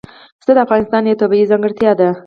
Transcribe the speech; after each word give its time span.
پسه 0.39 0.51
د 0.55 0.59
افغانستان 0.65 1.03
یوه 1.05 1.19
طبیعي 1.21 1.49
ځانګړتیا 1.51 1.91
ده. 1.99 2.09